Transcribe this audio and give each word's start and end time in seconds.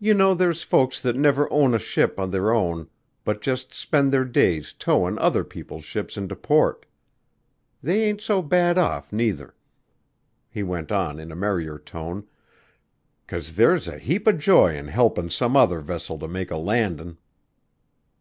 You 0.00 0.12
know 0.12 0.34
there's 0.34 0.64
folks 0.64 0.98
that 1.00 1.14
never 1.14 1.48
own 1.52 1.72
a 1.72 1.78
ship 1.78 2.18
of 2.18 2.32
their 2.32 2.52
own 2.52 2.88
but 3.22 3.40
just 3.40 3.72
spend 3.72 4.12
their 4.12 4.24
days 4.24 4.72
towin' 4.72 5.20
other 5.20 5.44
people's 5.44 5.84
ships 5.84 6.16
into 6.16 6.34
port. 6.34 6.84
They 7.80 8.02
ain't 8.02 8.20
so 8.20 8.42
bad 8.42 8.76
off 8.76 9.12
neither," 9.12 9.54
he 10.50 10.64
went 10.64 10.90
on 10.90 11.20
in 11.20 11.30
a 11.30 11.36
merrier 11.36 11.78
tone, 11.78 12.26
"'cause 13.28 13.54
there's 13.54 13.86
a 13.86 14.00
heap 14.00 14.26
of 14.26 14.40
joy 14.40 14.74
in 14.76 14.88
helpin' 14.88 15.30
some 15.30 15.56
other 15.56 15.78
vessel 15.78 16.18
to 16.18 16.26
make 16.26 16.50
a 16.50 16.56
landin'." 16.56 17.18